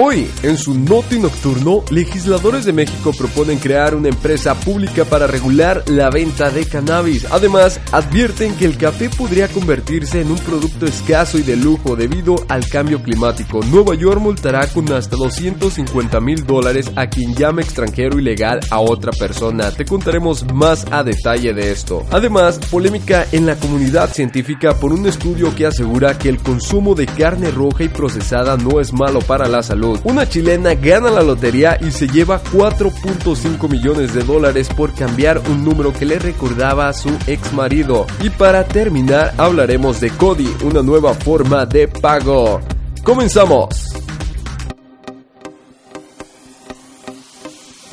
Hoy, 0.00 0.30
en 0.44 0.56
su 0.56 0.78
Noti 0.78 1.18
Nocturno, 1.18 1.82
legisladores 1.90 2.64
de 2.64 2.72
México 2.72 3.10
proponen 3.18 3.58
crear 3.58 3.96
una 3.96 4.10
empresa 4.10 4.54
pública 4.54 5.04
para 5.04 5.26
regular 5.26 5.82
la 5.88 6.08
venta 6.08 6.50
de 6.50 6.64
cannabis. 6.66 7.26
Además, 7.32 7.80
advierten 7.90 8.54
que 8.54 8.66
el 8.66 8.76
café 8.76 9.10
podría 9.10 9.48
convertirse 9.48 10.20
en 10.20 10.30
un 10.30 10.38
producto 10.38 10.86
escaso 10.86 11.36
y 11.36 11.42
de 11.42 11.56
lujo 11.56 11.96
debido 11.96 12.36
al 12.48 12.68
cambio 12.68 13.02
climático. 13.02 13.58
Nueva 13.72 13.96
York 13.96 14.20
multará 14.20 14.68
con 14.68 14.92
hasta 14.92 15.16
250 15.16 16.20
mil 16.20 16.46
dólares 16.46 16.92
a 16.94 17.08
quien 17.08 17.34
llame 17.34 17.62
extranjero 17.62 18.20
ilegal 18.20 18.60
a 18.70 18.78
otra 18.78 19.10
persona. 19.10 19.72
Te 19.72 19.84
contaremos 19.84 20.46
más 20.54 20.86
a 20.92 21.02
detalle 21.02 21.52
de 21.54 21.72
esto. 21.72 22.06
Además, 22.12 22.60
polémica 22.70 23.26
en 23.32 23.46
la 23.46 23.56
comunidad 23.56 24.12
científica 24.12 24.78
por 24.78 24.92
un 24.92 25.08
estudio 25.08 25.52
que 25.56 25.66
asegura 25.66 26.16
que 26.16 26.28
el 26.28 26.38
consumo 26.38 26.94
de 26.94 27.06
carne 27.06 27.50
roja 27.50 27.82
y 27.82 27.88
procesada 27.88 28.56
no 28.56 28.78
es 28.78 28.92
malo 28.92 29.18
para 29.18 29.48
la 29.48 29.64
salud. 29.64 29.87
Una 30.04 30.28
chilena 30.28 30.74
gana 30.74 31.10
la 31.10 31.22
lotería 31.22 31.78
y 31.80 31.90
se 31.90 32.08
lleva 32.08 32.42
4.5 32.42 33.68
millones 33.68 34.14
de 34.14 34.22
dólares 34.22 34.68
por 34.68 34.94
cambiar 34.94 35.40
un 35.50 35.64
número 35.64 35.92
que 35.92 36.04
le 36.04 36.18
recordaba 36.18 36.88
a 36.88 36.92
su 36.92 37.10
ex 37.26 37.52
marido. 37.52 38.06
Y 38.20 38.30
para 38.30 38.64
terminar 38.64 39.34
hablaremos 39.36 40.00
de 40.00 40.10
Cody, 40.10 40.48
una 40.64 40.82
nueva 40.82 41.14
forma 41.14 41.66
de 41.66 41.88
pago. 41.88 42.60
¡Comenzamos! 43.02 43.87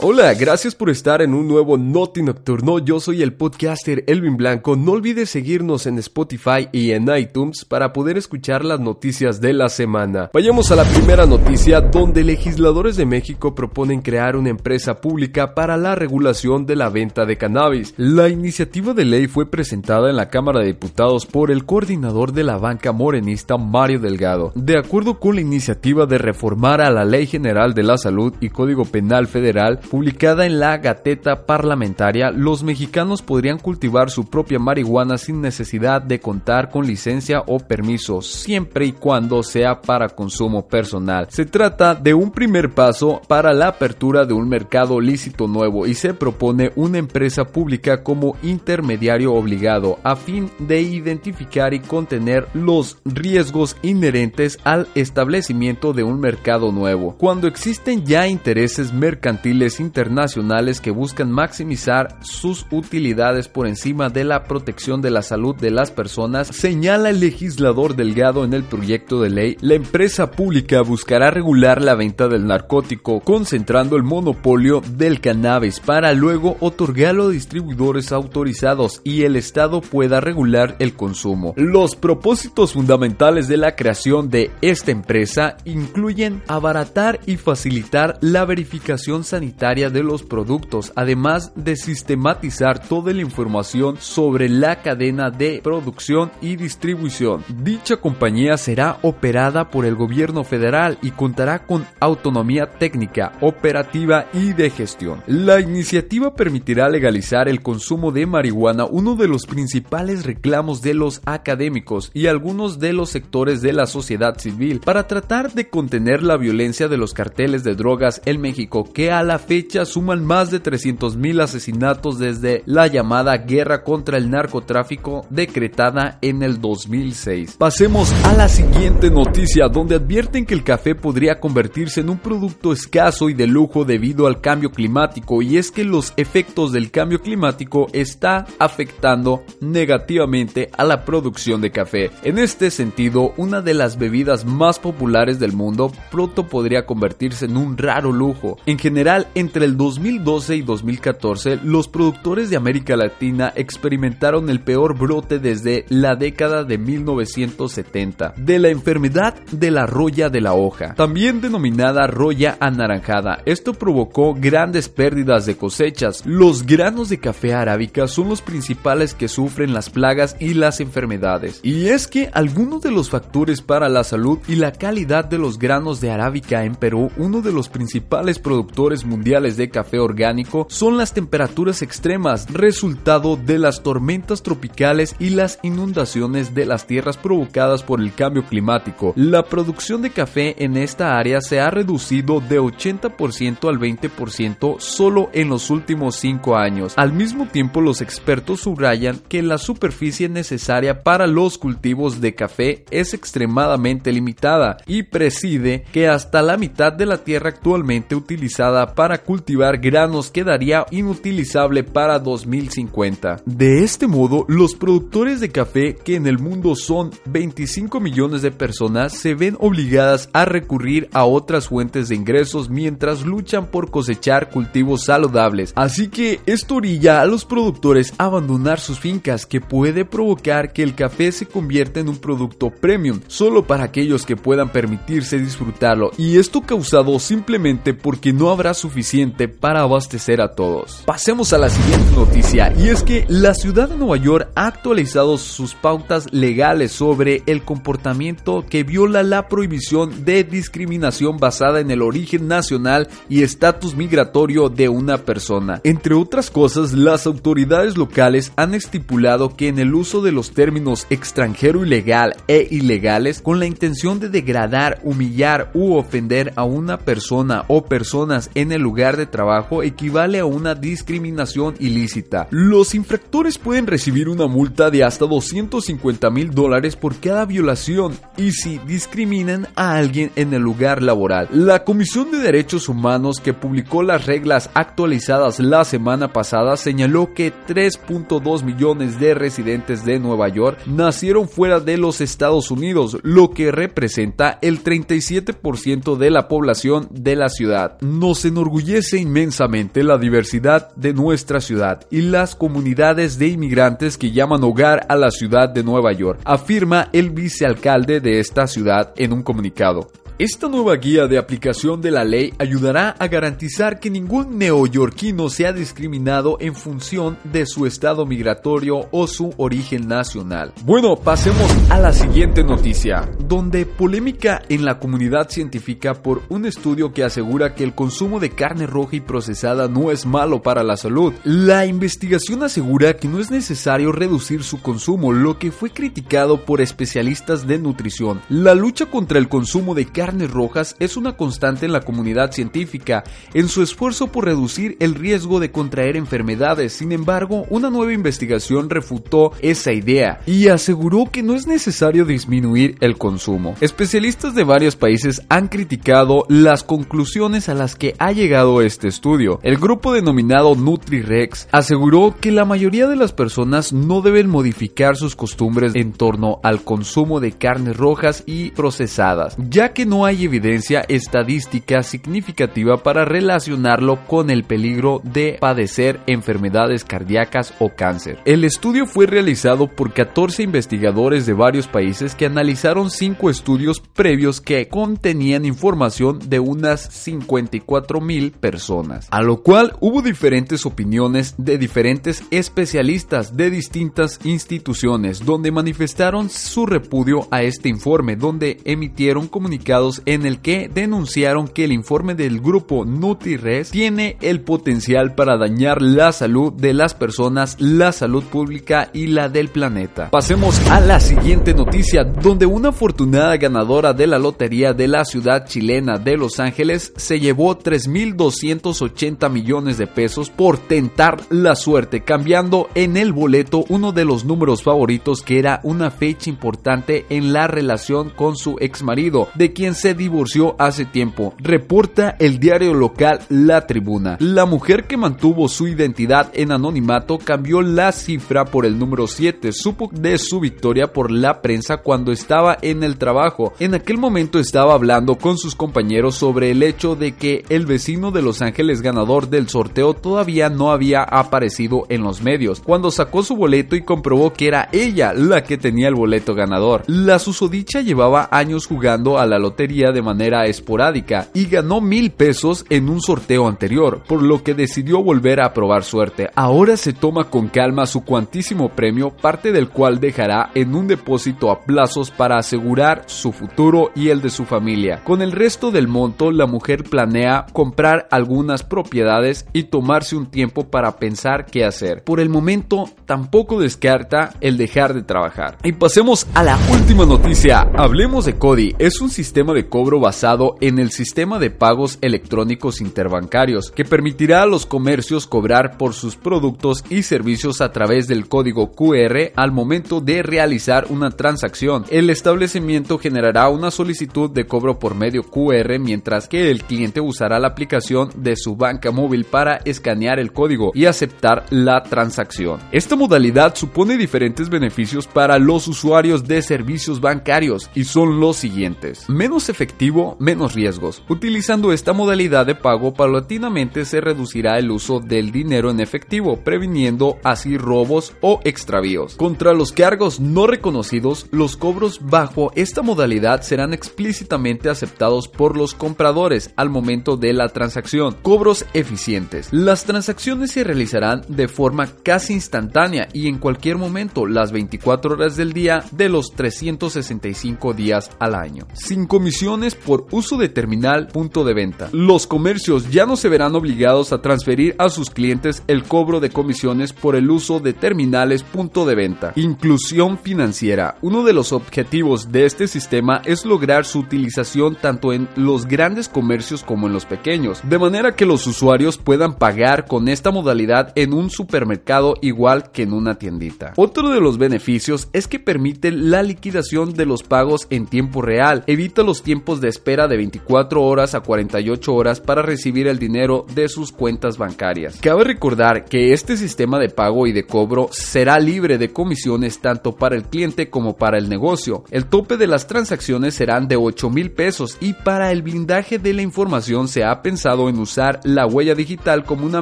Hola, 0.08 0.36
gracias 0.36 0.76
por 0.76 0.92
estar 0.92 1.24
en 1.24 1.34
un 1.34 1.48
nuevo 1.48 1.80
Noti 1.80 2.22
Nocturno. 2.22 2.78
Yo 2.78 3.00
soy 3.00 3.24
el 3.24 3.34
podcaster 3.34 4.04
Elvin 4.06 4.38
Blanco. 4.38 4.76
No 4.76 4.92
olvides 4.92 5.32
seguirnos 5.32 5.88
en 5.88 5.98
Spotify 5.98 6.70
y 6.72 6.92
en 6.92 7.10
iTunes 7.18 7.66
para 7.66 7.92
poder 7.92 8.16
escuchar 8.16 8.64
las 8.64 8.80
noticias 8.80 9.42
de 9.42 9.54
la 9.54 9.68
semana. 9.68 10.30
Vayamos 10.32 10.70
a 10.72 10.76
la 10.76 10.84
primera 10.84 11.26
noticia 11.26 11.82
donde 11.82 12.24
legisladores 12.24 12.98
de 12.98 13.08
México 13.08 13.56
proponen 13.56 14.04
crear 14.04 14.36
una 14.36 14.52
empresa 14.52 15.02
pública 15.02 15.56
para 15.56 15.76
la 15.76 15.96
regulación 15.96 16.68
de 16.68 16.76
la 16.76 16.90
venta 16.90 17.26
de 17.26 17.38
cannabis. 17.38 17.96
La 17.98 18.30
iniciativa 18.30 18.94
de 18.94 19.06
ley 19.06 19.26
fue 19.26 19.50
presentada 19.50 20.12
en 20.12 20.18
la 20.18 20.30
Cámara 20.30 20.60
de 20.60 20.68
Diputados 20.68 21.26
por 21.26 21.50
el 21.50 21.66
coordinador 21.66 22.32
de 22.32 22.44
la 22.44 22.60
banca 22.60 22.92
morenista 22.92 23.58
Mario 23.58 24.02
Delgado. 24.02 24.52
De 24.54 24.78
acuerdo 24.78 25.20
con 25.20 25.34
la 25.34 25.42
iniciativa 25.42 26.06
de 26.06 26.20
reformar 26.20 26.80
a 26.80 26.92
la 26.92 27.06
Ley 27.06 27.26
General 27.26 27.74
de 27.74 27.82
la 27.82 27.98
Salud 27.98 28.36
y 28.40 28.50
Código 28.50 28.86
Penal 28.86 29.26
Federal, 29.26 29.80
publicada 29.96 30.46
en 30.46 30.60
la 30.60 30.78
Gaceta 30.80 31.46
Parlamentaria, 31.46 32.30
los 32.30 32.64
mexicanos 32.64 33.22
podrían 33.22 33.58
cultivar 33.58 34.10
su 34.10 34.30
propia 34.30 34.60
marihuana 34.60 35.18
sin 35.18 35.40
necesidad 35.40 36.02
de 36.02 36.20
contar 36.20 36.70
con 36.70 36.86
licencia 36.86 37.42
o 37.48 37.60
permiso, 37.60 38.22
siempre 38.22 38.88
y 38.88 38.92
cuando 38.92 39.42
sea 39.42 39.80
para 39.82 40.10
consumo 40.10 40.68
personal. 40.68 41.28
Se 41.30 41.46
trata 41.46 41.96
de 41.96 42.14
un 42.14 42.32
primer 42.32 42.72
paso 42.72 43.22
para 43.26 43.54
la 43.54 43.70
apertura 43.70 44.26
de 44.26 44.34
un 44.34 44.50
mercado 44.50 45.00
lícito 45.00 45.48
nuevo 45.48 45.88
y 45.88 45.94
se 45.94 46.14
propone 46.14 46.74
una 46.76 46.98
empresa 46.98 47.46
pública 47.46 48.04
como 48.04 48.36
intermediario 48.44 49.34
obligado 49.34 50.00
a 50.04 50.18
fin 50.18 50.52
de 50.60 50.82
identificar 50.82 51.74
y 51.74 51.80
contener 51.80 52.50
los 52.54 52.98
riesgos 53.06 53.78
inherentes 53.82 54.60
al 54.66 54.90
establecimiento 54.94 55.94
de 55.94 56.04
un 56.04 56.20
mercado 56.20 56.74
nuevo. 56.74 57.16
Cuando 57.18 57.48
existen 57.48 58.06
ya 58.06 58.28
intereses 58.28 58.92
mercantiles 58.92 59.75
internacionales 59.80 60.82
que 60.82 60.92
buscan 60.92 61.32
maximizar 61.32 62.18
sus 62.22 62.66
utilidades 62.72 63.48
por 63.48 63.68
encima 63.68 64.10
de 64.10 64.24
la 64.24 64.44
protección 64.44 65.02
de 65.02 65.12
la 65.12 65.22
salud 65.22 65.56
de 65.56 65.72
las 65.72 65.92
personas, 65.92 66.48
señala 66.48 67.10
el 67.10 67.20
legislador 67.20 67.96
Delgado 67.96 68.44
en 68.44 68.54
el 68.54 68.64
proyecto 68.64 69.22
de 69.22 69.30
ley, 69.30 69.58
la 69.62 69.76
empresa 69.76 70.32
pública 70.32 70.82
buscará 70.82 71.32
regular 71.32 71.82
la 71.82 71.96
venta 71.96 72.28
del 72.28 72.48
narcótico, 72.48 73.20
concentrando 73.20 73.96
el 73.96 74.04
monopolio 74.04 74.82
del 74.82 75.20
cannabis 75.22 75.80
para 75.80 76.14
luego 76.14 76.58
otorgarlo 76.60 77.26
a 77.28 77.30
distribuidores 77.30 78.12
autorizados 78.12 79.02
y 79.04 79.24
el 79.24 79.36
Estado 79.36 79.82
pueda 79.82 80.22
regular 80.22 80.76
el 80.80 80.94
consumo. 80.94 81.54
Los 81.58 81.96
propósitos 81.96 82.74
fundamentales 82.74 83.48
de 83.48 83.58
la 83.58 83.76
creación 83.76 84.30
de 84.30 84.52
esta 84.62 84.92
empresa 84.92 85.58
incluyen 85.66 86.44
abaratar 86.48 87.20
y 87.26 87.38
facilitar 87.38 88.18
la 88.22 88.46
verificación 88.46 89.24
sanitaria 89.24 89.65
de 89.66 90.04
los 90.04 90.22
productos, 90.22 90.94
además 90.96 91.52
de 91.56 91.76
sistematizar 91.76 92.88
toda 92.88 93.12
la 93.14 93.22
información 93.22 93.98
sobre 94.00 94.48
la 94.48 94.84
cadena 94.84 95.32
de 95.32 95.60
producción 95.64 96.32
y 96.40 96.56
distribución. 96.56 97.44
Dicha 97.64 97.98
compañía 97.98 98.58
será 98.58 99.00
operada 99.02 99.72
por 99.72 99.86
el 99.86 99.96
gobierno 99.96 100.44
federal 100.44 101.00
y 101.02 101.10
contará 101.12 101.66
con 101.66 101.84
autonomía 102.00 102.74
técnica, 102.78 103.34
operativa 103.42 104.28
y 104.34 104.54
de 104.54 104.70
gestión. 104.70 105.24
La 105.26 105.60
iniciativa 105.60 106.36
permitirá 106.36 106.88
legalizar 106.88 107.50
el 107.50 107.64
consumo 107.64 108.12
de 108.12 108.28
marihuana, 108.28 108.86
uno 108.86 109.16
de 109.16 109.28
los 109.28 109.48
principales 109.48 110.26
reclamos 110.26 110.84
de 110.84 110.94
los 110.94 111.22
académicos 111.26 112.12
y 112.14 112.28
algunos 112.28 112.78
de 112.78 112.94
los 112.94 113.10
sectores 113.10 113.64
de 113.64 113.74
la 113.74 113.88
sociedad 113.88 114.38
civil 114.38 114.80
para 114.86 115.08
tratar 115.08 115.54
de 115.54 115.70
contener 115.70 116.22
la 116.22 116.38
violencia 116.38 116.88
de 116.88 116.98
los 116.98 117.16
carteles 117.16 117.64
de 117.64 117.74
drogas 117.74 118.22
en 118.26 118.40
México 118.40 118.88
que 118.94 119.12
a 119.12 119.24
la 119.24 119.40
fecha 119.40 119.55
suman 119.86 120.26
más 120.26 120.52
de 120.52 120.62
300.000 120.62 121.42
asesinatos 121.42 122.20
desde 122.20 122.64
la 122.66 122.88
llamada 122.88 123.38
guerra 123.38 123.84
contra 123.84 124.18
el 124.18 124.30
narcotráfico 124.30 125.26
decretada 125.30 126.18
en 126.22 126.44
el 126.44 126.60
2006. 126.60 127.56
Pasemos 127.58 128.12
a 128.26 128.34
la 128.34 128.48
siguiente 128.48 129.10
noticia 129.10 129.68
donde 129.68 129.96
advierten 129.96 130.46
que 130.46 130.54
el 130.54 130.64
café 130.64 130.96
podría 130.96 131.40
convertirse 131.40 132.02
en 132.02 132.10
un 132.10 132.18
producto 132.18 132.74
escaso 132.74 133.30
y 133.30 133.34
de 133.34 133.48
lujo 133.48 133.86
debido 133.86 134.28
al 134.28 134.42
cambio 134.42 134.72
climático 134.72 135.42
y 135.42 135.58
es 135.58 135.72
que 135.72 135.84
los 135.84 136.14
efectos 136.18 136.72
del 136.72 136.92
cambio 136.92 137.22
climático 137.22 137.88
está 137.94 138.46
afectando 138.60 139.44
negativamente 139.62 140.70
a 140.78 140.84
la 140.84 141.06
producción 141.06 141.62
de 141.62 141.72
café. 141.72 142.12
En 142.24 142.40
este 142.40 142.72
sentido, 142.72 143.34
una 143.38 143.62
de 143.62 143.74
las 143.74 143.98
bebidas 143.98 144.46
más 144.46 144.80
populares 144.80 145.40
del 145.40 145.54
mundo 145.54 145.92
pronto 146.12 146.48
podría 146.48 146.86
convertirse 146.86 147.46
en 147.46 147.58
un 147.58 147.78
raro 147.78 148.12
lujo. 148.12 148.58
En 148.66 148.80
general, 148.80 149.28
entre 149.46 149.66
el 149.66 149.78
2012 149.78 150.56
y 150.56 150.62
2014, 150.64 151.60
los 151.64 151.88
productores 151.88 152.50
de 152.50 152.58
América 152.58 152.98
Latina 152.98 153.54
experimentaron 153.56 154.50
el 154.50 154.60
peor 154.60 154.98
brote 154.98 155.38
desde 155.38 155.86
la 155.88 156.16
década 156.16 156.64
de 156.64 156.80
1970 156.80 158.34
de 158.38 158.58
la 158.58 158.70
enfermedad 158.70 159.36
de 159.52 159.70
la 159.70 159.86
roya 159.86 160.30
de 160.30 160.42
la 160.42 160.56
hoja, 160.56 160.96
también 160.96 161.42
denominada 161.42 162.08
roya 162.08 162.58
anaranjada. 162.60 163.44
Esto 163.46 163.74
provocó 163.74 164.34
grandes 164.34 164.90
pérdidas 164.90 165.46
de 165.46 165.58
cosechas. 165.58 166.26
Los 166.26 166.66
granos 166.66 167.10
de 167.10 167.20
café 167.20 167.54
arábica 167.54 168.08
son 168.08 168.30
los 168.30 168.42
principales 168.42 169.14
que 169.14 169.28
sufren 169.28 169.74
las 169.74 169.92
plagas 169.92 170.36
y 170.40 170.56
las 170.56 170.80
enfermedades. 170.80 171.60
Y 171.62 171.90
es 171.90 172.08
que 172.08 172.32
algunos 172.34 172.82
de 172.82 172.90
los 172.90 173.12
factores 173.12 173.62
para 173.62 173.90
la 173.90 174.04
salud 174.04 174.40
y 174.48 174.56
la 174.56 174.72
calidad 174.72 175.26
de 175.26 175.38
los 175.38 175.60
granos 175.60 176.02
de 176.02 176.10
arábica 176.10 176.64
en 176.64 176.74
Perú, 176.74 177.12
uno 177.18 177.42
de 177.42 177.52
los 177.52 177.70
principales 177.70 178.40
productores 178.40 179.06
mundiales 179.06 179.35
de 179.36 179.70
café 179.70 180.00
orgánico, 180.00 180.66
son 180.70 180.98
las 180.98 181.14
temperaturas 181.14 181.82
extremas, 181.82 182.48
resultado 182.52 183.36
de 183.36 183.60
las 183.60 183.84
tormentas 183.84 184.42
tropicales 184.42 185.14
y 185.20 185.32
las 185.32 185.60
inundaciones 185.62 186.56
de 186.56 186.66
las 186.66 186.88
tierras 186.88 187.18
provocadas 187.18 187.84
por 187.84 188.00
el 188.00 188.14
cambio 188.14 188.46
climático. 188.46 189.12
La 189.18 189.44
producción 189.44 190.02
de 190.02 190.12
café 190.12 190.56
en 190.64 190.78
esta 190.78 191.18
área 191.18 191.42
se 191.42 191.60
ha 191.60 191.70
reducido 191.70 192.40
de 192.40 192.62
80% 192.62 193.68
al 193.68 193.78
20% 193.78 194.80
solo 194.80 195.30
en 195.34 195.50
los 195.50 195.70
últimos 195.70 196.16
5 196.16 196.56
años. 196.56 196.94
Al 196.96 197.12
mismo 197.12 197.48
tiempo, 197.48 197.82
los 197.82 198.02
expertos 198.02 198.62
subrayan 198.62 199.20
que 199.28 199.42
la 199.42 199.58
superficie 199.58 200.30
necesaria 200.30 201.04
para 201.04 201.28
los 201.28 201.58
cultivos 201.58 202.22
de 202.22 202.36
café 202.36 202.86
es 202.90 203.14
extremadamente 203.14 204.14
limitada 204.14 204.78
y 204.88 205.04
preside 205.04 205.84
que 205.92 206.08
hasta 206.08 206.42
la 206.42 206.56
mitad 206.56 206.94
de 206.94 207.06
la 207.06 207.18
tierra 207.18 207.50
actualmente 207.50 208.16
utilizada 208.16 208.94
para 208.96 209.24
cultivar 209.26 209.80
granos 209.80 210.30
quedaría 210.30 210.86
inutilizable 210.92 211.84
para 211.84 212.20
2050. 212.20 213.42
De 213.46 213.84
este 213.84 214.08
modo, 214.08 214.46
los 214.48 214.76
productores 214.76 215.40
de 215.40 215.50
café, 215.50 215.96
que 215.96 216.16
en 216.16 216.28
el 216.28 216.38
mundo 216.38 216.76
son 216.76 217.12
25 217.26 218.00
millones 218.00 218.42
de 218.42 218.52
personas, 218.52 219.14
se 219.14 219.34
ven 219.34 219.58
obligadas 219.60 220.30
a 220.34 220.46
recurrir 220.46 221.10
a 221.12 221.26
otras 221.26 221.68
fuentes 221.68 222.10
de 222.10 222.16
ingresos 222.16 222.70
mientras 222.70 223.26
luchan 223.26 223.68
por 223.68 223.90
cosechar 223.90 224.50
cultivos 224.50 225.06
saludables. 225.06 225.74
Así 225.76 226.08
que 226.08 226.40
esto 226.46 226.76
orilla 226.76 227.22
a 227.22 227.26
los 227.26 227.46
productores 227.46 228.14
a 228.18 228.26
abandonar 228.26 228.80
sus 228.80 229.00
fincas, 229.00 229.46
que 229.46 229.62
puede 229.62 230.06
provocar 230.06 230.72
que 230.72 230.84
el 230.84 230.94
café 230.94 231.32
se 231.32 231.48
convierta 231.48 232.00
en 232.00 232.10
un 232.10 232.18
producto 232.18 232.70
premium, 232.70 233.22
solo 233.28 233.66
para 233.66 233.86
aquellos 233.86 234.26
que 234.26 234.36
puedan 234.36 234.70
permitirse 234.70 235.40
disfrutarlo. 235.40 236.12
Y 236.18 236.38
esto 236.38 236.62
causado 236.62 237.18
simplemente 237.20 237.94
porque 237.94 238.32
no 238.32 238.50
habrá 238.50 238.74
suficiente 238.74 239.15
para 239.48 239.82
abastecer 239.82 240.42
a 240.42 240.50
todos. 240.50 241.04
Pasemos 241.06 241.54
a 241.54 241.58
la 241.58 241.70
siguiente 241.70 242.12
noticia, 242.16 242.74
y 242.78 242.90
es 242.90 243.02
que 243.02 243.26
la 243.30 243.54
ciudad 243.54 243.88
de 243.88 243.96
Nueva 243.96 244.18
York 244.18 244.50
ha 244.56 244.68
actualizado 244.68 245.38
sus 245.38 245.74
pautas 245.74 246.34
legales 246.34 246.92
sobre 246.92 247.42
el 247.46 247.64
comportamiento 247.64 248.66
que 248.70 248.84
viola 248.84 249.24
la 249.24 249.48
prohibición 249.48 250.26
de 250.26 250.44
discriminación 250.44 251.38
basada 251.38 251.80
en 251.80 251.92
el 251.92 252.02
origen 252.02 252.50
nacional 252.50 253.08
y 253.30 253.44
estatus 253.44 253.96
migratorio 253.96 254.68
de 254.68 254.90
una 254.90 255.20
persona. 255.20 255.80
Entre 255.86 256.14
otras 256.14 256.52
cosas, 256.52 256.92
las 256.92 257.26
autoridades 257.26 257.98
locales 257.98 258.52
han 258.58 258.74
estipulado 258.74 259.56
que 259.56 259.70
en 259.70 259.80
el 259.80 259.96
uso 259.96 260.22
de 260.22 260.34
los 260.34 260.52
términos 260.52 261.08
extranjero 261.10 261.86
ilegal 261.86 262.36
e 262.50 262.68
ilegales 262.70 263.42
con 263.42 263.60
la 263.60 263.66
intención 263.66 264.20
de 264.20 264.28
degradar, 264.28 265.00
humillar 265.04 265.72
u 265.74 265.96
ofender 265.96 266.52
a 266.58 266.66
una 266.66 266.98
persona 266.98 267.64
o 267.70 267.86
personas 267.86 268.50
en 268.56 268.74
el 268.74 268.82
lugar 268.82 269.05
de 269.14 269.28
trabajo 269.28 269.84
equivale 269.84 270.40
a 270.40 270.46
una 270.46 270.74
discriminación 270.74 271.76
ilícita. 271.80 272.48
Los 272.50 272.96
infractores 272.96 273.60
pueden 273.60 273.86
recibir 273.86 274.28
una 274.28 274.48
multa 274.48 274.90
de 274.90 275.04
hasta 275.04 275.28
250 275.28 276.30
mil 276.32 276.50
dólares 276.50 276.96
por 276.96 277.18
cada 277.18 277.46
violación 277.46 278.18
y 278.36 278.52
si 278.52 278.80
discriminan 278.80 279.68
a 279.76 279.96
alguien 279.96 280.32
en 280.36 280.54
el 280.54 280.64
lugar 280.64 281.04
laboral. 281.04 281.48
La 281.52 281.84
Comisión 281.84 282.32
de 282.32 282.40
Derechos 282.40 282.90
Humanos 282.90 283.40
que 283.40 283.54
publicó 283.54 284.02
las 284.02 284.26
reglas 284.26 284.72
actualizadas 284.74 285.60
la 285.60 285.86
semana 285.86 286.34
pasada 286.34 286.76
señaló 286.78 287.34
que 287.34 287.54
3.2 287.54 288.64
millones 288.64 289.20
de 289.20 289.36
residentes 289.36 290.04
de 290.04 290.20
Nueva 290.20 290.50
York 290.50 290.80
nacieron 290.88 291.48
fuera 291.48 291.80
de 291.80 291.98
los 291.98 292.22
Estados 292.22 292.72
Unidos, 292.72 293.18
lo 293.22 293.52
que 293.52 293.72
representa 293.72 294.58
el 294.62 294.84
37% 294.84 296.18
de 296.18 296.30
la 296.32 296.48
población 296.48 297.08
de 297.12 297.36
la 297.36 297.50
ciudad. 297.50 298.00
Nos 298.02 298.46
enorgullece 298.46 298.85
inmensamente 299.14 300.04
la 300.04 300.18
diversidad 300.18 300.94
de 300.96 301.14
nuestra 301.14 301.60
ciudad 301.60 302.06
y 302.12 302.22
las 302.22 302.56
comunidades 302.56 303.38
de 303.40 303.48
inmigrantes 303.48 304.18
que 304.18 304.32
llaman 304.32 304.64
hogar 304.64 305.06
a 305.10 305.16
la 305.16 305.32
ciudad 305.32 305.70
de 305.70 305.84
Nueva 305.84 306.12
York, 306.14 306.40
afirma 306.44 307.10
el 307.12 307.32
vicealcalde 307.32 308.20
de 308.20 308.40
esta 308.40 308.68
ciudad 308.68 309.14
en 309.16 309.34
un 309.34 309.44
comunicado. 309.44 310.10
Esta 310.38 310.68
nueva 310.68 310.98
guía 310.98 311.28
de 311.28 311.38
aplicación 311.38 312.02
de 312.02 312.12
la 312.12 312.26
ley 312.26 312.54
ayudará 312.60 313.12
a 313.12 313.28
garantizar 313.30 314.02
que 314.02 314.10
ningún 314.10 314.58
neoyorquino 314.58 315.48
sea 315.48 315.72
discriminado 315.72 316.58
en 316.60 316.76
función 316.76 317.38
de 317.46 317.66
su 317.66 317.86
estado 317.86 318.26
migratorio 318.26 319.08
o 319.12 319.28
su 319.28 319.54
origen 319.56 320.10
nacional. 320.10 320.74
Bueno, 320.84 321.16
pasemos 321.16 321.72
a 321.90 322.02
la 322.02 322.12
siguiente 322.12 322.66
noticia, 322.66 323.30
donde 323.48 323.86
polémica 323.86 324.62
en 324.68 324.84
la 324.84 325.00
comunidad 325.00 325.50
científica 325.50 326.14
por 326.16 326.42
un 326.50 326.66
estudio 326.66 327.14
que 327.14 327.24
asegura 327.24 327.74
que 327.74 327.86
el 327.86 327.96
consumo 327.96 328.42
de 328.42 328.50
carne 328.50 328.88
roja 328.88 329.16
y 329.16 329.22
procesada 329.22 329.88
no 329.88 330.12
es 330.12 330.26
malo 330.26 330.62
para 330.62 330.84
la 330.84 330.98
salud. 330.98 331.34
La 331.46 331.86
investigación 331.86 332.62
asegura 332.62 333.16
que 333.16 333.30
no 333.30 333.40
es 333.40 333.52
necesario 333.52 334.12
reducir 334.12 334.64
su 334.64 334.82
consumo, 334.82 335.32
lo 335.32 335.58
que 335.60 335.72
fue 335.72 335.92
criticado 335.92 336.66
por 336.66 336.82
especialistas 336.82 337.66
de 337.66 337.80
nutrición. 337.80 338.42
La 338.50 338.76
lucha 338.76 339.06
contra 339.06 339.40
el 339.40 339.48
consumo 339.48 339.96
de 339.96 340.08
carne 340.08 340.25
carnes 340.26 340.50
rojas 340.50 340.96
es 341.00 341.18
una 341.18 341.38
constante 341.38 341.86
en 341.86 341.92
la 341.92 342.02
comunidad 342.02 342.52
científica 342.52 343.24
en 343.54 343.68
su 343.68 343.84
esfuerzo 343.84 344.32
por 344.32 344.46
reducir 344.46 344.98
el 345.00 345.14
riesgo 345.14 345.60
de 345.60 345.70
contraer 345.72 346.18
enfermedades. 346.18 346.94
Sin 346.94 347.12
embargo, 347.12 347.68
una 347.70 347.92
nueva 347.92 348.12
investigación 348.12 348.90
refutó 348.90 349.52
esa 349.62 349.94
idea 349.94 350.40
y 350.48 350.70
aseguró 350.70 351.26
que 351.32 351.44
no 351.44 351.54
es 351.54 351.68
necesario 351.68 352.26
disminuir 352.26 352.96
el 353.02 353.20
consumo. 353.20 353.76
Especialistas 353.82 354.56
de 354.56 354.64
varios 354.64 354.96
países 354.96 355.44
han 355.48 355.68
criticado 355.68 356.46
las 356.50 356.84
conclusiones 356.84 357.70
a 357.70 357.76
las 357.76 357.96
que 357.96 358.16
ha 358.18 358.32
llegado 358.32 358.82
este 358.82 359.08
estudio. 359.08 359.60
El 359.62 359.78
grupo 359.78 360.12
denominado 360.12 360.74
NutriRex 360.74 361.68
aseguró 361.72 362.34
que 362.42 362.50
la 362.50 362.66
mayoría 362.66 363.06
de 363.06 363.16
las 363.16 363.32
personas 363.32 363.94
no 363.94 364.22
deben 364.22 364.50
modificar 364.50 365.18
sus 365.18 365.36
costumbres 365.36 365.94
en 365.94 366.14
torno 366.14 366.60
al 366.64 366.82
consumo 366.82 367.40
de 367.40 367.52
carnes 367.52 367.96
rojas 367.96 368.42
y 368.48 368.72
procesadas, 368.72 369.56
ya 369.70 369.94
que 369.94 370.08
no 370.08 370.15
no 370.16 370.24
hay 370.24 370.46
evidencia 370.46 371.02
estadística 371.10 372.02
significativa 372.02 373.04
para 373.04 373.26
relacionarlo 373.26 374.26
con 374.28 374.50
el 374.50 374.64
peligro 374.64 375.20
de 375.26 375.58
padecer 375.60 376.22
enfermedades 376.26 377.04
cardíacas 377.04 377.74
o 377.80 377.90
cáncer. 377.90 378.40
El 378.46 378.64
estudio 378.64 379.08
fue 379.08 379.26
realizado 379.26 379.88
por 379.88 380.14
14 380.14 380.64
investigadores 380.64 381.46
de 381.46 381.52
varios 381.52 381.88
países 381.88 382.34
que 382.34 382.46
analizaron 382.46 383.12
5 383.12 383.50
estudios 383.50 384.00
previos 384.00 384.62
que 384.62 384.88
contenían 384.88 385.66
información 385.66 386.40
de 386.48 386.62
unas 386.62 387.02
54 387.02 388.22
mil 388.22 388.54
personas, 388.54 389.28
a 389.32 389.42
lo 389.42 389.64
cual 389.64 389.98
hubo 390.00 390.22
diferentes 390.22 390.86
opiniones 390.86 391.56
de 391.58 391.78
diferentes 391.78 392.42
especialistas 392.52 393.58
de 393.58 393.70
distintas 393.70 394.40
instituciones 394.46 395.44
donde 395.44 395.74
manifestaron 395.74 396.50
su 396.50 396.86
repudio 396.86 397.50
a 397.52 397.64
este 397.64 397.90
informe, 397.90 398.38
donde 398.38 398.80
emitieron 398.86 399.50
comunicados 399.50 400.05
en 400.26 400.46
el 400.46 400.60
que 400.60 400.90
denunciaron 400.94 401.68
que 401.68 401.86
el 401.86 401.92
informe 401.92 402.36
del 402.36 402.60
grupo 402.62 403.06
NutriRes 403.06 403.90
tiene 403.90 404.38
el 404.42 404.62
potencial 404.62 405.36
para 405.36 405.58
dañar 405.58 406.02
la 406.02 406.32
salud 406.32 406.74
de 406.74 406.94
las 406.94 407.14
personas, 407.14 407.78
la 407.80 408.12
salud 408.12 408.44
pública 408.44 409.10
y 409.14 409.28
la 409.28 409.50
del 409.50 409.70
planeta. 409.70 410.30
Pasemos 410.32 410.80
a 410.90 411.00
la 411.00 411.20
siguiente 411.20 411.74
noticia, 411.74 412.24
donde 412.24 412.66
una 412.66 412.90
afortunada 412.90 413.58
ganadora 413.58 414.14
de 414.14 414.28
la 414.28 414.38
lotería 414.38 414.94
de 414.94 415.08
la 415.08 415.26
ciudad 415.26 415.66
chilena 415.66 416.18
de 416.18 416.38
Los 416.38 416.60
Ángeles 416.60 417.14
se 417.16 417.40
llevó 417.40 417.78
3.280 417.78 419.50
millones 419.50 419.98
de 419.98 420.08
pesos 420.08 420.50
por 420.50 420.78
tentar 420.78 421.42
la 421.50 421.76
suerte, 421.76 422.22
cambiando 422.22 422.90
en 422.96 423.18
el 423.18 423.34
boleto 423.34 423.86
uno 423.90 424.12
de 424.12 424.26
los 424.26 424.46
números 424.46 424.84
favoritos 424.84 425.42
que 425.42 425.60
era 425.60 425.80
una 425.84 426.12
fecha 426.12 426.50
importante 426.50 427.26
en 427.30 427.54
la 427.54 427.68
relación 427.68 428.30
con 428.30 428.56
su 428.56 428.76
ex 428.80 429.04
marido, 429.04 429.50
de 429.56 429.74
quien 429.74 429.95
se 429.96 430.14
divorció 430.14 430.76
hace 430.78 431.06
tiempo, 431.06 431.56
reporta 431.58 432.36
el 432.40 432.60
diario 432.60 432.94
local 432.94 433.40
La 433.50 433.88
Tribuna. 433.88 434.38
La 434.40 434.66
mujer 434.66 435.06
que 435.06 435.18
mantuvo 435.18 435.68
su 435.68 435.88
identidad 435.88 436.52
en 436.54 436.72
anonimato 436.72 437.40
cambió 437.40 437.82
la 437.82 438.12
cifra 438.12 438.66
por 438.66 438.86
el 438.86 439.00
número 439.00 439.26
7, 439.26 439.72
supo 439.72 440.10
de 440.12 440.38
su 440.38 440.60
victoria 440.60 441.12
por 441.12 441.32
la 441.32 441.62
prensa 441.62 441.98
cuando 441.98 442.32
estaba 442.32 442.78
en 442.82 443.04
el 443.04 443.18
trabajo. 443.18 443.74
En 443.80 443.96
aquel 443.96 444.18
momento 444.18 444.60
estaba 444.60 444.94
hablando 444.94 445.36
con 445.36 445.58
sus 445.58 445.76
compañeros 445.76 446.36
sobre 446.36 446.72
el 446.72 446.84
hecho 446.84 447.16
de 447.16 447.32
que 447.32 447.64
el 447.70 447.86
vecino 447.86 448.32
de 448.32 448.42
Los 448.42 448.62
Ángeles 448.62 449.02
ganador 449.02 449.50
del 449.50 449.70
sorteo 449.70 450.14
todavía 450.14 450.70
no 450.70 450.92
había 450.92 451.24
aparecido 451.24 452.06
en 452.10 452.22
los 452.22 452.42
medios. 452.42 452.82
Cuando 452.82 453.12
sacó 453.12 453.44
su 453.44 453.56
boleto 453.56 453.96
y 453.96 454.02
comprobó 454.04 454.54
que 454.54 454.68
era 454.68 454.90
ella 454.92 455.34
la 455.34 455.64
que 455.64 455.78
tenía 455.78 456.10
el 456.10 456.16
boleto 456.16 456.54
ganador. 456.54 457.04
La 457.08 457.40
susodicha 457.40 458.02
llevaba 458.02 458.50
años 458.52 458.88
jugando 458.88 459.40
a 459.40 459.46
la 459.46 459.58
lotería 459.58 459.85
de 459.88 460.22
manera 460.22 460.66
esporádica 460.66 461.48
y 461.54 461.66
ganó 461.68 462.02
mil 462.02 462.32
pesos 462.32 462.86
en 462.90 463.08
un 463.08 463.22
sorteo 463.22 463.68
anterior, 463.68 464.24
por 464.28 464.42
lo 464.42 464.64
que 464.64 464.74
decidió 464.74 465.22
volver 465.22 465.62
a 465.62 465.74
probar 465.74 466.04
suerte. 466.04 466.50
Ahora 466.56 466.98
se 466.98 467.14
toma 467.14 467.50
con 467.50 467.68
calma 467.68 468.08
su 468.08 468.24
cuantísimo 468.24 468.90
premio, 468.90 469.30
parte 469.30 469.72
del 469.72 469.90
cual 469.90 470.20
dejará 470.20 470.72
en 470.74 470.96
un 470.96 471.08
depósito 471.08 471.70
a 471.70 471.82
plazos 471.82 472.32
para 472.32 472.58
asegurar 472.58 473.24
su 473.28 473.52
futuro 473.52 474.12
y 474.16 474.30
el 474.30 474.42
de 474.42 474.50
su 474.50 474.66
familia. 474.66 475.22
Con 475.24 475.42
el 475.42 475.52
resto 475.52 475.92
del 475.92 476.08
monto, 476.08 476.52
la 476.52 476.66
mujer 476.66 477.04
planea 477.04 477.68
comprar 477.72 478.28
algunas 478.32 478.84
propiedades 478.84 479.68
y 479.72 479.84
tomarse 479.84 480.36
un 480.36 480.48
tiempo 480.48 480.88
para 480.90 481.18
pensar 481.18 481.68
qué 481.68 481.86
hacer. 481.86 482.24
Por 482.24 482.40
el 482.40 482.50
momento, 482.50 483.06
tampoco 483.26 483.80
descarta 483.80 484.54
el 484.62 484.78
dejar 484.78 485.14
de 485.14 485.22
trabajar. 485.22 485.78
Y 485.84 485.92
pasemos 485.92 486.48
a 486.56 486.64
la 486.64 486.78
última 486.92 487.26
noticia. 487.26 487.88
Hablemos 487.96 488.46
de 488.46 488.56
Cody. 488.56 488.96
Es 488.98 489.22
un 489.22 489.30
sistema 489.30 489.75
de 489.76 489.88
cobro 489.88 490.20
basado 490.20 490.76
en 490.82 490.98
el 490.98 491.12
sistema 491.12 491.60
de 491.60 491.70
pagos 491.70 492.18
electrónicos 492.22 493.02
interbancarios, 493.02 493.92
que 493.92 494.06
permitirá 494.06 494.64
a 494.64 494.66
los 494.66 494.88
comercios 494.88 495.46
cobrar 495.46 495.98
por 495.98 496.16
sus 496.16 496.36
productos 496.36 497.04
y 497.10 497.22
servicios 497.22 497.82
a 497.82 497.92
través 497.92 498.28
del 498.28 498.48
código 498.48 498.92
QR 498.94 499.52
al 499.56 499.72
momento 499.72 500.22
de 500.22 500.42
realizar 500.42 501.06
una 501.10 501.30
transacción. 501.30 502.06
El 502.10 502.32
establecimiento 502.32 503.20
generará 503.20 503.70
una 503.70 503.92
solicitud 503.92 504.50
de 504.50 504.66
cobro 504.66 504.98
por 504.98 505.14
medio 505.14 505.44
QR 505.44 506.00
mientras 506.00 506.48
que 506.48 506.72
el 506.72 506.84
cliente 506.84 507.22
usará 507.22 507.60
la 507.60 507.68
aplicación 507.68 508.30
de 508.36 508.56
su 508.56 508.76
banca 508.76 509.12
móvil 509.12 509.46
para 509.46 509.78
escanear 509.86 510.40
el 510.40 510.52
código 510.52 510.92
y 510.96 511.06
aceptar 511.06 511.66
la 511.70 512.02
transacción. 512.04 512.80
Esta 512.92 513.16
modalidad 513.16 513.76
supone 513.76 514.18
diferentes 514.18 514.70
beneficios 514.70 515.28
para 515.28 515.60
los 515.60 515.88
usuarios 515.88 516.48
de 516.48 516.62
servicios 516.62 517.20
bancarios 517.20 517.90
y 517.94 518.06
son 518.06 518.40
los 518.40 518.58
siguientes. 518.58 519.30
Menos 519.30 519.65
efectivo, 519.70 520.36
menos 520.40 520.74
riesgos. 520.74 521.24
Utilizando 521.30 521.92
esta 521.92 522.14
modalidad 522.14 522.66
de 522.66 522.76
pago 522.76 523.14
paulatinamente 523.14 524.06
se 524.06 524.22
reducirá 524.22 524.78
el 524.78 524.92
uso 524.92 525.20
del 525.20 525.52
dinero 525.52 525.90
en 525.90 526.00
efectivo, 526.00 526.58
previniendo 526.64 527.38
así 527.44 527.78
robos 527.78 528.34
o 528.42 528.60
extravíos. 528.64 529.36
Contra 529.36 529.74
los 529.74 529.92
cargos 529.92 530.40
no 530.40 530.68
reconocidos, 530.68 531.48
los 531.52 531.78
cobros 531.78 532.20
bajo 532.22 532.72
esta 532.76 533.02
modalidad 533.02 533.62
serán 533.62 533.94
explícitamente 533.94 534.90
aceptados 534.90 535.48
por 535.48 535.78
los 535.78 535.94
compradores 535.94 536.72
al 536.76 536.90
momento 536.90 537.38
de 537.38 537.54
la 537.54 537.70
transacción. 537.70 538.36
Cobros 538.42 538.86
eficientes. 538.94 539.70
Las 539.72 540.06
transacciones 540.06 540.72
se 540.72 540.84
realizarán 540.84 541.44
de 541.48 541.68
forma 541.68 542.08
casi 542.24 542.54
instantánea 542.54 543.28
y 543.34 543.48
en 543.48 543.58
cualquier 543.58 543.98
momento, 543.98 544.46
las 544.46 544.72
24 544.72 545.34
horas 545.34 545.56
del 545.56 545.74
día 545.74 546.04
de 546.12 546.30
los 546.30 546.52
365 546.52 547.94
días 547.94 548.32
al 548.40 548.56
año. 548.56 548.88
Sin 548.94 549.26
comisiones 549.46 549.94
por 549.94 550.26
uso 550.32 550.58
de 550.58 550.70
terminal 550.70 551.28
punto 551.28 551.64
de 551.64 551.76
venta. 551.76 552.10
Los 552.12 552.48
comercios 552.48 553.12
ya 553.12 553.28
no 553.28 553.36
se 553.36 553.48
verán 553.48 553.76
obligados 553.76 554.34
a 554.34 554.42
transferir 554.42 554.96
a 554.98 555.08
sus 555.10 555.30
clientes 555.30 555.84
el 555.86 556.04
cobro 556.04 556.40
de 556.40 556.50
comisiones 556.50 557.14
por 557.14 557.36
el 557.36 557.52
uso 557.52 557.80
de 557.80 557.94
terminales 557.94 558.64
punto 558.64 559.06
de 559.06 559.14
venta. 559.14 559.54
Inclusión 559.56 560.40
financiera. 560.40 561.20
Uno 561.22 561.44
de 561.44 561.54
los 561.54 561.74
objetivos 561.74 562.52
de 562.52 562.66
este 562.66 562.88
sistema 562.88 563.44
es 563.46 563.66
lograr 563.66 564.06
su 564.06 564.18
utilización 564.18 564.98
tanto 565.00 565.32
en 565.32 565.48
los 565.56 565.86
grandes 565.86 566.28
comercios 566.28 566.84
como 566.84 567.06
en 567.06 567.14
los 567.14 567.26
pequeños, 567.26 567.82
de 567.84 568.00
manera 568.00 568.36
que 568.36 568.48
los 568.48 568.66
usuarios 568.66 569.20
puedan 569.20 569.60
pagar 569.60 570.08
con 570.08 570.28
esta 570.28 570.50
modalidad 570.50 571.14
en 571.14 571.36
un 571.36 571.52
supermercado 571.52 572.34
igual 572.42 572.90
que 572.92 573.04
en 573.04 573.14
una 573.14 573.36
tiendita. 573.36 573.94
Otro 573.96 574.32
de 574.32 574.42
los 574.42 574.58
beneficios 574.58 575.28
es 575.34 575.48
que 575.48 575.60
permite 575.60 576.12
la 576.12 576.42
liquidación 576.42 577.14
de 577.14 577.28
los 577.28 577.44
pagos 577.44 577.86
en 577.92 578.08
tiempo 578.08 578.42
real, 578.42 578.84
evita 578.88 579.22
los 579.22 579.35
tiempos 579.42 579.82
de 579.82 579.90
espera 579.90 580.28
de 580.28 580.38
24 580.38 581.02
horas 581.02 581.36
a 581.36 581.42
48 581.42 582.14
horas 582.14 582.40
para 582.40 582.62
recibir 582.62 583.08
el 583.08 583.20
dinero 583.20 583.66
de 583.74 583.88
sus 583.88 584.12
cuentas 584.12 584.58
bancarias. 584.58 585.18
Cabe 585.22 585.44
recordar 585.44 586.06
que 586.06 586.34
este 586.34 586.58
sistema 586.58 587.00
de 587.00 587.10
pago 587.10 587.48
y 587.48 587.52
de 587.52 587.66
cobro 587.66 588.10
será 588.12 588.60
libre 588.60 588.98
de 588.98 589.12
comisiones 589.12 589.80
tanto 589.80 590.16
para 590.16 590.36
el 590.36 590.44
cliente 590.44 590.90
como 590.90 591.16
para 591.16 591.38
el 591.38 591.50
negocio. 591.50 592.04
El 592.12 592.26
tope 592.26 592.58
de 592.58 592.68
las 592.68 592.88
transacciones 592.88 593.56
serán 593.56 593.88
de 593.88 593.96
8 593.96 594.30
mil 594.30 594.52
pesos 594.52 594.98
y 595.00 595.14
para 595.14 595.52
el 595.52 595.62
blindaje 595.62 596.20
de 596.20 596.34
la 596.34 596.42
información 596.42 597.08
se 597.08 597.24
ha 597.24 597.42
pensado 597.42 597.90
en 597.90 598.00
usar 598.00 598.40
la 598.44 598.66
huella 598.66 598.96
digital 598.96 599.44
como 599.46 599.66
una 599.66 599.82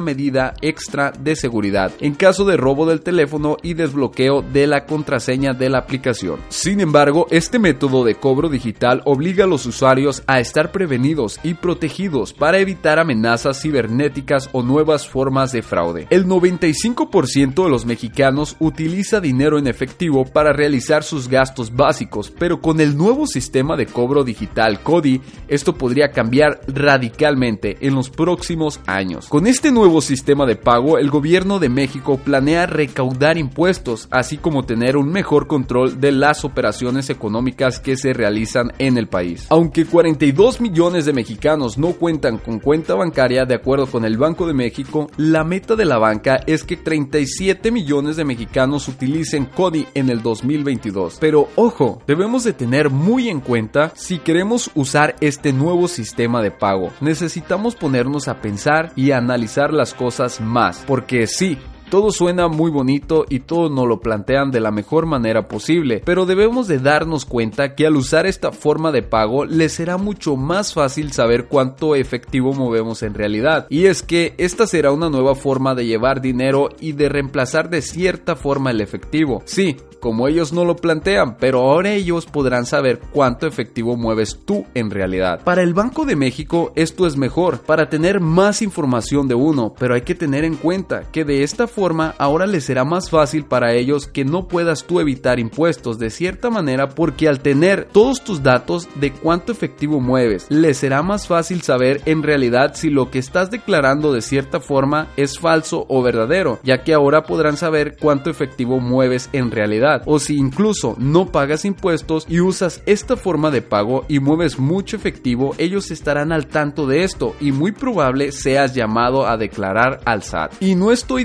medida 0.00 0.54
extra 0.60 1.12
de 1.12 1.36
seguridad 1.36 1.92
en 2.00 2.14
caso 2.14 2.44
de 2.44 2.56
robo 2.56 2.86
del 2.86 3.00
teléfono 3.00 3.56
y 3.62 3.74
desbloqueo 3.74 4.42
de 4.42 4.66
la 4.66 4.86
contraseña 4.86 5.52
de 5.52 5.68
la 5.68 5.78
aplicación. 5.78 6.40
Sin 6.48 6.80
embargo, 6.80 7.26
este 7.30 7.58
método 7.58 8.04
de 8.04 8.14
cobro 8.14 8.48
digital 8.48 9.02
obliga 9.04 9.43
a 9.44 9.46
los 9.46 9.66
usuarios 9.66 10.22
a 10.26 10.40
estar 10.40 10.72
prevenidos 10.72 11.38
y 11.42 11.54
protegidos 11.54 12.32
para 12.32 12.58
evitar 12.58 12.98
amenazas 12.98 13.60
cibernéticas 13.62 14.48
o 14.52 14.62
nuevas 14.62 15.06
formas 15.06 15.52
de 15.52 15.62
fraude. 15.62 16.06
El 16.10 16.26
95% 16.26 17.64
de 17.64 17.70
los 17.70 17.86
mexicanos 17.86 18.56
utiliza 18.58 19.20
dinero 19.20 19.58
en 19.58 19.66
efectivo 19.66 20.24
para 20.24 20.52
realizar 20.52 21.02
sus 21.02 21.28
gastos 21.28 21.74
básicos, 21.74 22.32
pero 22.38 22.60
con 22.60 22.80
el 22.80 22.96
nuevo 22.96 23.26
sistema 23.26 23.76
de 23.76 23.86
cobro 23.86 24.24
digital 24.24 24.80
CODI, 24.80 25.20
esto 25.48 25.74
podría 25.74 26.10
cambiar 26.10 26.60
radicalmente 26.66 27.76
en 27.80 27.94
los 27.94 28.10
próximos 28.10 28.80
años. 28.86 29.28
Con 29.28 29.46
este 29.46 29.70
nuevo 29.70 30.00
sistema 30.00 30.46
de 30.46 30.56
pago, 30.56 30.98
el 30.98 31.10
gobierno 31.10 31.58
de 31.58 31.68
México 31.68 32.18
planea 32.18 32.66
recaudar 32.66 33.38
impuestos, 33.38 34.08
así 34.10 34.38
como 34.38 34.64
tener 34.64 34.96
un 34.96 35.10
mejor 35.10 35.46
control 35.46 36.00
de 36.00 36.12
las 36.12 36.44
operaciones 36.44 37.10
económicas 37.10 37.80
que 37.80 37.96
se 37.96 38.12
realizan 38.12 38.72
en 38.78 38.98
el 38.98 39.08
país. 39.08 39.33
Aunque 39.48 39.84
42 39.84 40.60
millones 40.60 41.04
de 41.04 41.12
mexicanos 41.12 41.78
no 41.78 41.92
cuentan 41.92 42.38
con 42.38 42.58
cuenta 42.58 42.94
bancaria 42.94 43.44
de 43.44 43.54
acuerdo 43.54 43.86
con 43.86 44.04
el 44.04 44.16
Banco 44.16 44.46
de 44.46 44.54
México, 44.54 45.10
la 45.16 45.44
meta 45.44 45.76
de 45.76 45.84
la 45.84 45.98
banca 45.98 46.40
es 46.46 46.64
que 46.64 46.76
37 46.76 47.70
millones 47.70 48.16
de 48.16 48.24
mexicanos 48.24 48.88
utilicen 48.88 49.46
CODI 49.46 49.86
en 49.94 50.10
el 50.10 50.22
2022. 50.22 51.18
Pero 51.20 51.48
ojo, 51.56 52.02
debemos 52.06 52.44
de 52.44 52.52
tener 52.52 52.90
muy 52.90 53.28
en 53.28 53.40
cuenta 53.40 53.92
si 53.94 54.18
queremos 54.18 54.70
usar 54.74 55.16
este 55.20 55.52
nuevo 55.52 55.88
sistema 55.88 56.42
de 56.42 56.50
pago. 56.50 56.90
Necesitamos 57.00 57.74
ponernos 57.74 58.28
a 58.28 58.40
pensar 58.40 58.92
y 58.96 59.10
analizar 59.10 59.72
las 59.72 59.94
cosas 59.94 60.40
más, 60.40 60.84
porque 60.86 61.26
sí, 61.26 61.58
todo 61.90 62.10
suena 62.10 62.48
muy 62.48 62.70
bonito 62.70 63.24
y 63.28 63.40
todo 63.40 63.70
nos 63.70 63.86
lo 63.86 64.00
plantean 64.00 64.50
de 64.50 64.60
la 64.60 64.70
mejor 64.70 65.06
manera 65.06 65.48
posible, 65.48 66.02
pero 66.04 66.26
debemos 66.26 66.66
de 66.68 66.78
darnos 66.78 67.24
cuenta 67.24 67.74
que 67.74 67.86
al 67.86 67.96
usar 67.96 68.26
esta 68.26 68.52
forma 68.52 68.92
de 68.92 69.02
pago 69.02 69.44
les 69.44 69.72
será 69.72 69.96
mucho 69.96 70.36
más 70.36 70.74
fácil 70.74 71.12
saber 71.12 71.46
cuánto 71.46 71.94
efectivo 71.94 72.52
movemos 72.52 73.02
en 73.02 73.14
realidad. 73.14 73.66
Y 73.70 73.86
es 73.86 74.02
que 74.02 74.34
esta 74.38 74.66
será 74.66 74.92
una 74.92 75.08
nueva 75.08 75.34
forma 75.34 75.74
de 75.74 75.86
llevar 75.86 76.20
dinero 76.20 76.68
y 76.80 76.92
de 76.92 77.08
reemplazar 77.08 77.70
de 77.70 77.82
cierta 77.82 78.36
forma 78.36 78.70
el 78.70 78.80
efectivo. 78.80 79.42
Sí, 79.44 79.76
como 80.00 80.28
ellos 80.28 80.52
no 80.52 80.64
lo 80.64 80.76
plantean, 80.76 81.36
pero 81.38 81.60
ahora 81.60 81.92
ellos 81.92 82.26
podrán 82.26 82.66
saber 82.66 83.00
cuánto 83.12 83.46
efectivo 83.46 83.96
mueves 83.96 84.40
tú 84.44 84.66
en 84.74 84.90
realidad. 84.90 85.40
Para 85.44 85.62
el 85.62 85.72
Banco 85.72 86.04
de 86.04 86.16
México 86.16 86.72
esto 86.74 87.06
es 87.06 87.16
mejor, 87.16 87.60
para 87.60 87.88
tener 87.88 88.20
más 88.20 88.62
información 88.62 89.28
de 89.28 89.34
uno, 89.34 89.74
pero 89.78 89.94
hay 89.94 90.02
que 90.02 90.14
tener 90.14 90.44
en 90.44 90.56
cuenta 90.56 91.04
que 91.10 91.24
de 91.24 91.42
esta 91.42 91.66
forma 91.66 91.83
ahora 92.18 92.46
les 92.46 92.64
será 92.64 92.84
más 92.84 93.10
fácil 93.10 93.44
para 93.44 93.74
ellos 93.74 94.06
que 94.06 94.24
no 94.24 94.48
puedas 94.48 94.84
tú 94.84 95.00
evitar 95.00 95.38
impuestos 95.38 95.98
de 95.98 96.08
cierta 96.08 96.48
manera 96.48 96.88
porque 96.88 97.28
al 97.28 97.40
tener 97.40 97.88
todos 97.92 98.24
tus 98.24 98.42
datos 98.42 98.88
de 98.94 99.12
cuánto 99.12 99.52
efectivo 99.52 100.00
mueves, 100.00 100.46
les 100.48 100.78
será 100.78 101.02
más 101.02 101.26
fácil 101.26 101.60
saber 101.60 102.00
en 102.06 102.22
realidad 102.22 102.72
si 102.74 102.88
lo 102.88 103.10
que 103.10 103.18
estás 103.18 103.50
declarando 103.50 104.12
de 104.12 104.22
cierta 104.22 104.60
forma 104.60 105.08
es 105.16 105.38
falso 105.38 105.84
o 105.88 106.02
verdadero, 106.02 106.58
ya 106.62 106.82
que 106.82 106.94
ahora 106.94 107.24
podrán 107.24 107.58
saber 107.58 107.96
cuánto 108.00 108.30
efectivo 108.30 108.80
mueves 108.80 109.28
en 109.32 109.50
realidad 109.50 110.02
o 110.06 110.18
si 110.18 110.36
incluso 110.36 110.96
no 110.98 111.26
pagas 111.26 111.64
impuestos 111.66 112.24
y 112.28 112.40
usas 112.40 112.82
esta 112.86 113.16
forma 113.16 113.50
de 113.50 113.60
pago 113.60 114.06
y 114.08 114.20
mueves 114.20 114.58
mucho 114.58 114.96
efectivo, 114.96 115.54
ellos 115.58 115.90
estarán 115.90 116.32
al 116.32 116.46
tanto 116.46 116.86
de 116.86 117.04
esto 117.04 117.34
y 117.40 117.52
muy 117.52 117.72
probable 117.72 118.32
seas 118.32 118.74
llamado 118.74 119.26
a 119.26 119.36
declarar 119.36 120.00
al 120.04 120.22
SAT. 120.22 120.54
Y 120.60 120.74
no 120.74 120.92
estoy 120.92 121.24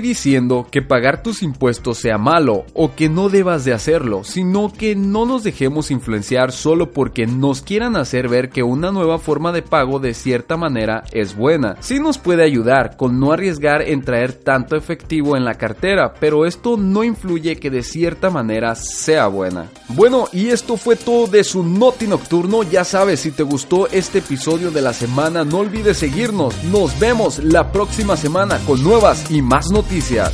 que 0.70 0.80
pagar 0.80 1.22
tus 1.22 1.42
impuestos 1.42 1.98
sea 1.98 2.16
malo 2.16 2.64
o 2.72 2.94
que 2.94 3.08
no 3.08 3.28
debas 3.28 3.64
de 3.64 3.74
hacerlo, 3.74 4.24
sino 4.24 4.72
que 4.72 4.96
no 4.96 5.26
nos 5.26 5.44
dejemos 5.44 5.90
influenciar 5.90 6.52
solo 6.52 6.92
porque 6.92 7.26
nos 7.26 7.60
quieran 7.62 7.96
hacer 7.96 8.28
ver 8.28 8.48
que 8.48 8.62
una 8.62 8.90
nueva 8.90 9.18
forma 9.18 9.52
de 9.52 9.62
pago 9.62 9.98
de 9.98 10.14
cierta 10.14 10.56
manera 10.56 11.04
es 11.12 11.36
buena. 11.36 11.76
Sí 11.80 12.00
nos 12.00 12.18
puede 12.18 12.42
ayudar 12.42 12.96
con 12.96 13.20
no 13.20 13.32
arriesgar 13.32 13.82
en 13.82 14.02
traer 14.02 14.32
tanto 14.32 14.76
efectivo 14.76 15.36
en 15.36 15.44
la 15.44 15.54
cartera, 15.54 16.14
pero 16.18 16.46
esto 16.46 16.76
no 16.76 17.04
influye 17.04 17.56
que 17.56 17.70
de 17.70 17.82
cierta 17.82 18.30
manera 18.30 18.74
sea 18.74 19.26
buena. 19.26 19.66
Bueno, 19.88 20.28
y 20.32 20.48
esto 20.48 20.76
fue 20.76 20.96
todo 20.96 21.26
de 21.26 21.44
su 21.44 21.62
Noti 21.62 22.06
Nocturno. 22.06 22.62
Ya 22.62 22.84
sabes, 22.84 23.20
si 23.20 23.30
te 23.30 23.42
gustó 23.42 23.88
este 23.88 24.18
episodio 24.18 24.70
de 24.70 24.80
la 24.80 24.92
semana, 24.92 25.44
no 25.44 25.58
olvides 25.58 25.98
seguirnos. 25.98 26.64
Nos 26.64 26.98
vemos 26.98 27.38
la 27.38 27.72
próxima 27.72 28.16
semana 28.16 28.58
con 28.66 28.82
nuevas 28.82 29.30
y 29.30 29.42
más 29.42 29.70
noticias. 29.70 30.29